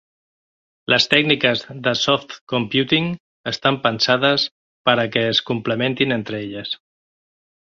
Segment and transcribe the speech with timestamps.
[0.93, 3.11] Les tècniques de Soft Computing
[3.53, 4.47] estan pensades
[4.89, 6.75] per a que es complementin entre elles.